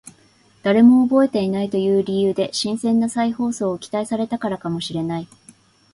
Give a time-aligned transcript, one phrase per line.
[0.63, 5.27] 誰も覚えていないという理由で新鮮な再放送を期待されたからかもしれない